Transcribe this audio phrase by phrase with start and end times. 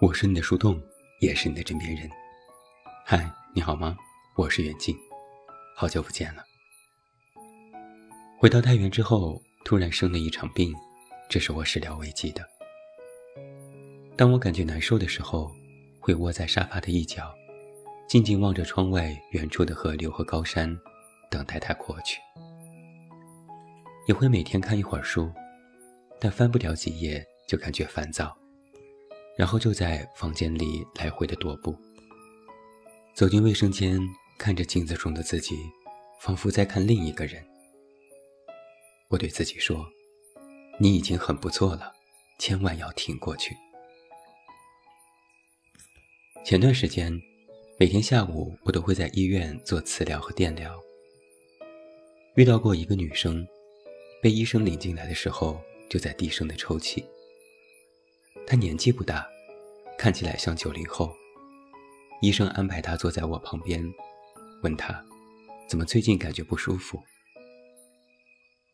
[0.00, 0.80] 我是你的树洞，
[1.20, 2.08] 也是你的枕边人。
[3.04, 3.94] 嗨，你好吗？
[4.34, 4.96] 我是远近，
[5.76, 6.42] 好久不见了。
[8.38, 10.74] 回到太原之后，突然生了一场病，
[11.28, 12.42] 这是我始料未及的。
[14.16, 15.52] 当我感觉难受的时候，
[16.00, 17.30] 会窝在沙发的一角，
[18.08, 20.74] 静静望着窗外远处的河流和高山，
[21.30, 22.18] 等待它过去。
[24.08, 25.30] 也会每天看一会儿书，
[26.18, 28.34] 但翻不了几页就感觉烦躁。
[29.40, 31.74] 然后就在房间里来回的踱步。
[33.14, 33.98] 走进卫生间，
[34.36, 35.56] 看着镜子中的自己，
[36.20, 37.42] 仿佛在看另一个人。
[39.08, 39.88] 我对自己说
[40.78, 41.90] ：“你已经很不错了，
[42.38, 43.56] 千万要挺过去。”
[46.44, 47.10] 前段时间，
[47.78, 50.78] 每天下午我都会在医院做磁疗和电疗。
[52.34, 53.48] 遇到过一个女生，
[54.20, 57.02] 被医生领进来的时候，就在低声的抽泣。
[58.50, 59.24] 他年纪不大，
[59.96, 61.14] 看起来像九零后。
[62.20, 63.80] 医生安排他坐在我旁边，
[64.64, 65.00] 问他
[65.68, 67.00] 怎么最近感觉不舒服。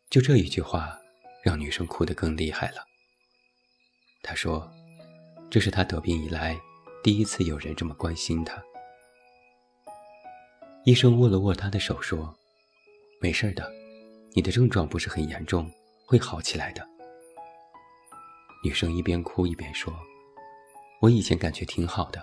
[0.08, 0.98] 就这一句话，
[1.44, 2.86] 让女生哭得更厉害了。
[4.22, 4.66] 她说
[5.52, 6.58] ：“这是她得病以来
[7.02, 8.64] 第一次有人这么关心她。”
[10.86, 12.34] 医生握了握她的手，说
[13.20, 13.70] ：“没事的，
[14.32, 15.70] 你的症状不是很严重，
[16.06, 16.82] 会好起来的。”
[18.66, 19.94] 女生一边哭一边说
[21.00, 22.20] ：“我以前感觉挺好的，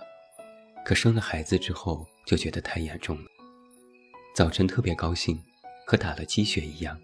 [0.84, 3.32] 可生了孩子之后就觉得太严重了。
[4.36, 5.42] 早晨特别高兴，
[5.88, 6.98] 和打了鸡血一样；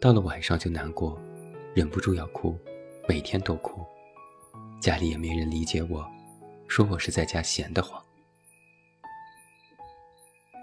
[0.00, 1.16] 到了晚上就难过，
[1.72, 2.58] 忍不住要哭，
[3.08, 3.86] 每天都哭。
[4.80, 6.04] 家里也没人理解我，
[6.66, 8.04] 说我是在家闲得慌。”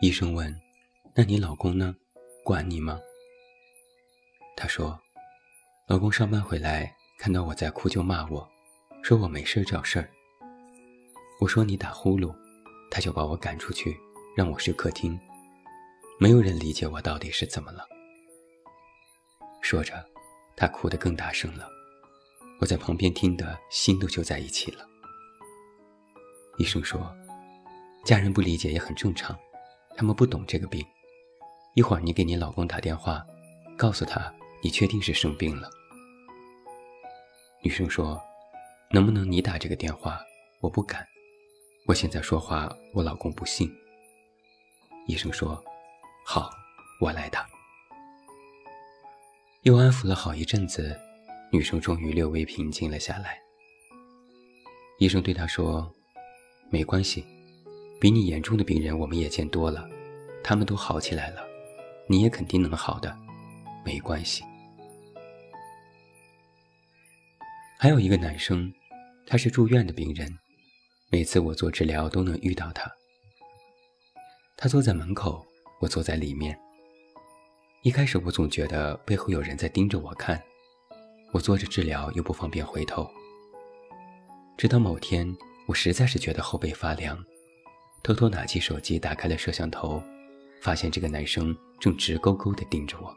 [0.03, 0.53] 医生问
[1.15, 1.95] ：“那你老公呢？
[2.43, 2.99] 管你吗？”
[4.57, 4.99] 她说
[5.87, 8.47] ：“老公上班回来。”看到我在哭就骂我，
[9.01, 10.09] 说我没事找事儿。
[11.39, 12.33] 我说你打呼噜，
[12.91, 13.97] 他就把我赶出去，
[14.35, 15.19] 让我睡客厅。
[16.19, 17.85] 没有人理解我到底是怎么了。
[19.61, 20.05] 说着，
[20.55, 21.67] 他哭得更大声了。
[22.59, 24.85] 我在旁边听得心都揪在一起了。
[26.57, 27.13] 医生说，
[28.05, 29.37] 家人不理解也很正常，
[29.97, 30.85] 他们不懂这个病。
[31.73, 33.25] 一会儿你给你老公打电话，
[33.77, 35.69] 告诉他你确定是生病了。
[37.65, 38.21] 女生说
[38.93, 40.21] ：“能不能你打这个电话？
[40.61, 41.03] 我不敢，
[41.87, 43.67] 我现在说话，我老公不信。”
[45.09, 45.59] 医生说
[46.23, 46.51] ：“好，
[47.01, 47.49] 我来打。”
[49.65, 50.95] 又安抚了好一阵子，
[51.51, 53.39] 女生终于略微平静了下来。
[54.99, 55.91] 医生对她说
[56.69, 57.25] ：“没关系，
[57.99, 59.89] 比你严重的病人我们也见多了，
[60.43, 61.41] 他们都好起来了，
[62.07, 63.17] 你也肯定能好的，
[63.83, 64.43] 没关系。”
[67.77, 68.73] 还有一个男生，
[69.27, 70.33] 他是住院的病人，
[71.09, 72.89] 每次我做治疗都能遇到他。
[74.55, 75.45] 他坐在门口，
[75.81, 76.57] 我坐在里面。
[77.83, 80.41] 一开始我总觉得背后有人在盯着我看，
[81.33, 83.07] 我做着治疗又不方便回头。
[84.57, 85.35] 直到某天，
[85.67, 87.21] 我实在是觉得后背发凉，
[88.01, 90.01] 偷偷拿起手机打开了摄像头，
[90.61, 93.13] 发现这个男生正直勾勾地盯着我。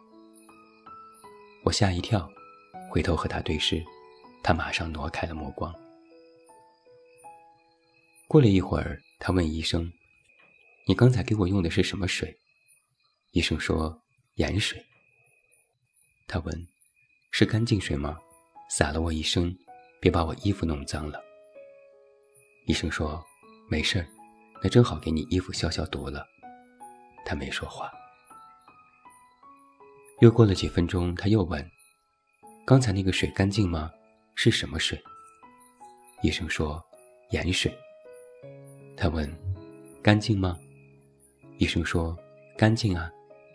[1.63, 2.29] 我吓一跳，
[2.91, 3.83] 回头和他对视。
[4.43, 5.75] 他马上挪开了目光。
[8.26, 9.91] 过了一会儿，他问医生
[10.87, 12.38] ：“你刚才给我用的是什么水？”
[13.32, 14.03] 医生说
[14.37, 14.84] ：“盐水。”
[16.28, 16.69] 他问
[17.32, 18.19] ：“是干净水吗？
[18.71, 19.56] 洒了我一身，
[19.98, 21.19] 别把我衣服弄脏了。”
[22.66, 23.25] 医生说
[23.69, 24.06] ：“没事儿，
[24.62, 26.27] 那正好给你衣服消消毒了。”
[27.25, 27.91] 他没说话。
[30.21, 31.71] 又过了几分钟，他又问
[32.66, 33.91] ：“刚才那个水干净吗？”
[34.41, 34.97] 是什么水？
[36.22, 36.81] 医生说
[37.31, 37.76] 盐水。
[38.97, 39.28] 他问
[40.00, 40.56] ：“干净吗？”
[41.59, 42.16] 医生说
[42.56, 43.10] ：“干净啊，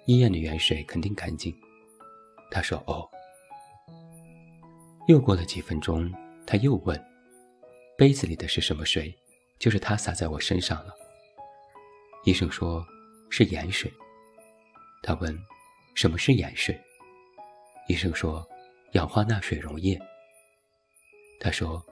[0.07, 1.55] 医院的盐水肯定干净。”
[2.51, 3.09] 他说：“哦。”
[5.07, 6.11] 又过了几分钟，
[6.45, 7.01] 他又问
[7.97, 9.17] ：“杯子里的是什么水？”
[9.57, 10.93] 就是他洒在我身上了。
[12.25, 12.85] 医生说
[13.31, 13.89] ：“是盐水。”
[15.01, 15.33] 他问
[15.95, 16.77] ：“什么是盐水？”
[17.87, 18.45] 医生说
[18.95, 19.97] ：“氧化钠水溶液。”
[21.43, 21.85] 他说：“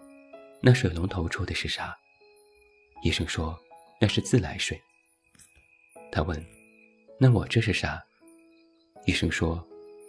[0.63, 1.93] 那水龙头出的是啥？”
[3.03, 3.59] 医生说
[3.99, 4.81] ：“那是自来水。”
[6.09, 6.41] 他问
[7.19, 8.01] ：“那我这是啥？”
[9.05, 9.61] 医生说：“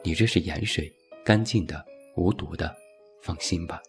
[0.04, 0.88] 你这是盐水，
[1.24, 1.84] 干净的，
[2.14, 2.72] 无毒的，
[3.20, 3.82] 放心吧。”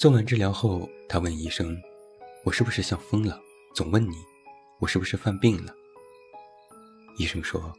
[0.00, 1.80] 做完治疗后，他问医生
[2.42, 3.40] ：“我是不是像疯了？
[3.72, 4.16] 总问你，
[4.80, 5.72] 我是不是犯病了？”
[7.18, 7.72] 医生说：“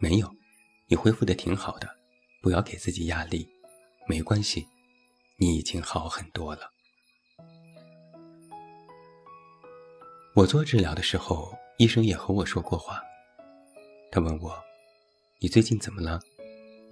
[0.00, 0.28] 没有，
[0.88, 1.88] 你恢复的挺好的，
[2.42, 3.48] 不要给自己压力。”
[4.06, 4.66] 没关系，
[5.36, 6.70] 你已经好很多了。
[10.34, 13.00] 我做治疗的时候，医生也和我说过话。
[14.10, 14.62] 他问我
[15.40, 16.20] ：“你最近怎么了？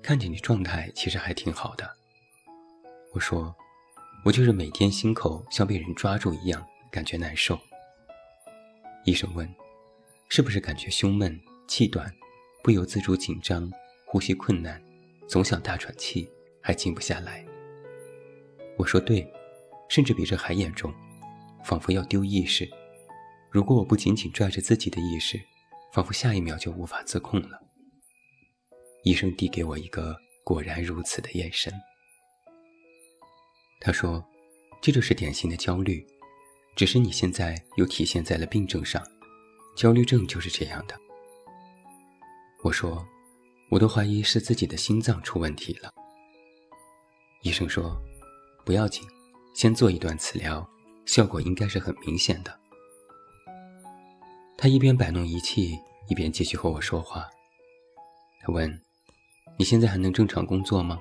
[0.03, 1.88] 看见你状态其实还挺好的。”
[3.12, 3.55] 我说
[4.25, 7.58] ：“我就是每天心口像被人抓住一样，感觉难受。”
[9.05, 9.53] 医生问
[10.31, 11.38] ：“是不是感觉胸闷、
[11.69, 12.11] 气短，
[12.62, 13.70] 不由自主紧张，
[14.06, 14.82] 呼吸困难，
[15.29, 16.29] 总想大喘气，
[16.62, 17.44] 还静不下来？”
[18.79, 19.31] 我说：“对，
[19.88, 20.94] 甚至比这还严重，
[21.64, 22.67] 仿佛要丢意识。
[23.50, 25.38] 如果我不紧紧拽着自己的意识。”
[25.93, 27.61] 仿佛下一秒就无法自控了。
[29.05, 31.70] 医生递给我一个果然如此的眼神。
[33.79, 34.25] 他说
[34.81, 36.03] ：“这就是典型的焦虑，
[36.75, 39.06] 只是你现在又体现在了病症上。
[39.76, 40.99] 焦虑症就是这样的。”
[42.65, 43.06] 我说
[43.70, 45.93] ：“我都怀疑是自己的心脏出问题了。”
[47.43, 48.00] 医生说
[48.65, 49.03] ：“不要紧，
[49.53, 50.65] 先做一段磁疗，
[51.06, 52.56] 效果应该是很明显的。”
[54.56, 55.77] 他一边摆弄仪器，
[56.09, 57.29] 一边继续和我说话。
[58.41, 58.81] 他问
[59.59, 61.00] ：“你现在还能正常工作吗？”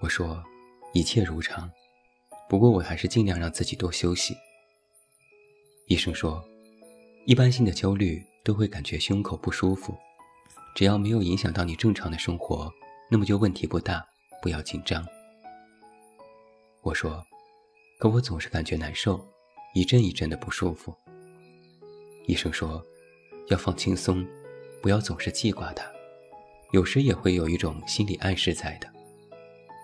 [0.00, 0.40] 我说
[0.94, 1.68] ：“一切如常，
[2.48, 4.36] 不过我还是尽量让自己多休息。”
[5.88, 6.44] 医生说
[7.26, 9.92] ：“一般性的焦虑都会感觉胸口不舒服，
[10.76, 12.72] 只要没有影响到你正常的生活，
[13.10, 14.06] 那么就问题不大，
[14.42, 15.02] 不要紧张。”
[16.82, 17.24] 我说
[17.98, 19.24] ：“可我总是感觉难受，
[19.72, 20.94] 一阵一阵的不舒服。”
[22.28, 22.84] 医生说，
[23.48, 24.26] 要放轻松，
[24.82, 25.90] 不要总是记挂它。
[26.72, 28.92] 有时也会有一种心理暗示在的。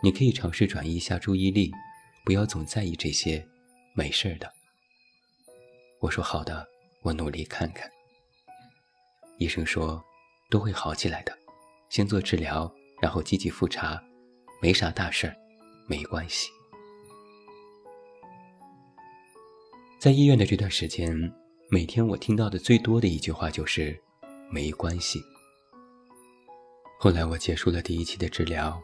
[0.02, 1.70] 你可以尝试转移一下注意力，
[2.24, 3.46] 不要总在意这些，
[3.94, 4.50] 没事的。
[6.00, 6.66] 我说好的，
[7.02, 7.90] 我努力看看。
[9.38, 10.02] 医生说，
[10.48, 11.36] 都会好起来的，
[11.90, 12.72] 先做治疗，
[13.02, 14.02] 然后积极复查，
[14.60, 15.36] 没啥大事儿，
[15.86, 16.48] 没关系。
[19.98, 21.32] 在医院的这段时间。
[21.70, 23.94] 每天我听到的最多的一句话就是
[24.50, 25.22] “没关系”。
[26.98, 28.80] 后来我结束了第一期的治疗，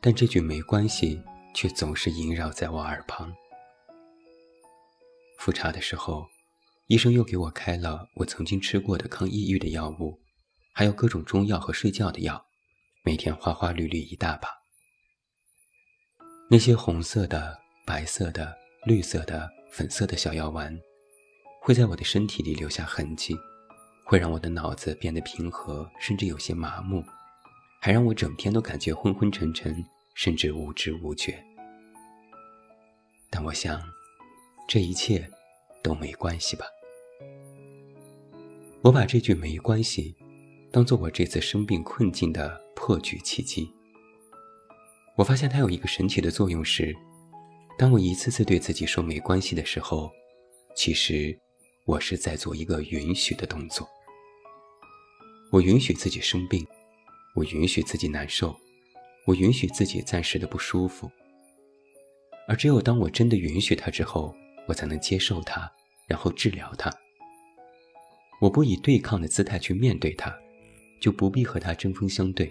[0.00, 1.22] 但这句“没关系”
[1.54, 3.32] 却总是萦绕在我耳旁。
[5.38, 6.26] 复查的时候，
[6.88, 10.20] 医生又给我开了我曾经吃过的抗抑郁的药物，
[10.72, 12.44] 还有各种中药和睡觉的药，
[13.04, 14.63] 每天花花绿绿一大把。
[16.48, 18.54] 那些红色的、白色的、
[18.84, 20.78] 绿色的、粉色的小药丸。
[21.60, 23.34] 会在我的身体里留下痕迹，
[24.04, 27.02] 会让我的脑子变得平和，甚至有些麻木，
[27.80, 29.82] 还让我整天都感觉昏昏沉沉，
[30.14, 31.42] 甚至无知无觉。
[33.30, 33.82] 但我想，
[34.68, 35.26] 这一切
[35.82, 36.66] 都没关系吧。
[38.82, 40.14] 我把这句“没关系”
[40.70, 43.72] 当做我这次生病困境的破局契机。
[45.16, 46.94] 我发现它有一个神奇的作用是，
[47.78, 50.10] 当我一次次对自己说“没关系”的时候，
[50.74, 51.38] 其实。
[51.86, 53.86] 我是在做一个允许的动作。
[55.52, 56.66] 我允许自己生病，
[57.34, 58.56] 我允许自己难受，
[59.26, 61.10] 我允许自己暂时的不舒服。
[62.48, 64.34] 而只有当我真的允许它之后，
[64.66, 65.70] 我才能接受它，
[66.08, 66.90] 然后治疗它。
[68.40, 70.34] 我不以对抗的姿态去面对它，
[70.98, 72.50] 就不必和它针锋相对，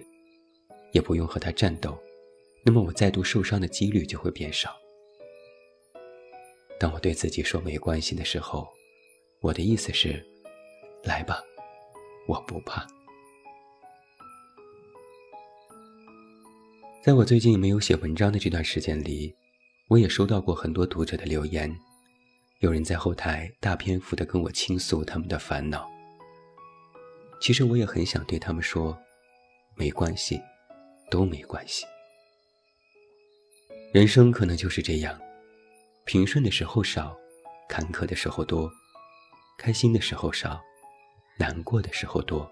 [0.92, 1.98] 也不用和它战斗，
[2.64, 4.74] 那么我再度受伤的几率就会变少。
[6.80, 8.66] 当我对自己说没关系的时候。
[9.40, 10.24] 我的意思是，
[11.02, 11.38] 来吧，
[12.26, 12.86] 我不怕。
[17.02, 19.36] 在我最近没有写文章的这段时间里，
[19.88, 21.70] 我也收到过很多读者的留言，
[22.60, 25.86] 有人在后台大篇幅的跟我倾诉他们的烦恼。
[27.38, 28.98] 其实我也很想对他们说，
[29.76, 30.40] 没关系，
[31.10, 31.84] 都没关系。
[33.94, 35.16] 人生可能就是这样，
[36.04, 37.16] 平顺的时候少，
[37.68, 38.68] 坎坷的时候多。
[39.56, 40.60] 开心的时候少，
[41.38, 42.50] 难过的时候多，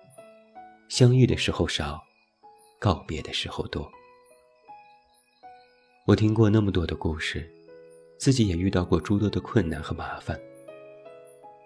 [0.89, 2.01] 相遇的时候少，
[2.79, 3.91] 告别的时候多。
[6.07, 7.53] 我听过那么多的故事，
[8.21, 10.41] 自己也遇到过诸多的困难和麻烦。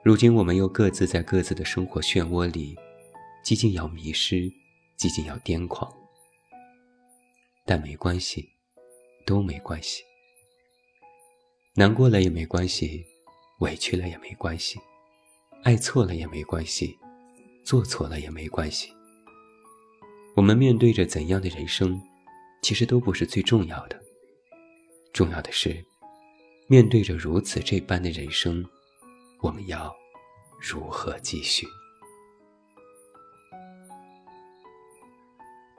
[0.03, 2.75] 如今我们又各自在各自的生活漩涡里，
[3.45, 4.51] 几近要迷失，
[4.97, 5.95] 几近要癫狂。
[7.67, 8.49] 但没关系，
[9.27, 10.03] 都没关系。
[11.75, 13.05] 难过了也没关系，
[13.59, 14.81] 委屈了也没关系。
[15.65, 16.97] 爱错了也没关系，
[17.65, 18.91] 做错了也没关系。
[20.37, 22.01] 我们面对着怎样的人生，
[22.63, 24.01] 其实都不是最重要的。
[25.13, 25.85] 重要的是，
[26.69, 28.65] 面对着如此这般的人生，
[29.41, 29.93] 我们要
[30.61, 31.67] 如何继续？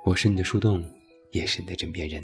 [0.04, 0.84] 我是你的树洞，
[1.32, 2.24] 也是你的枕边人。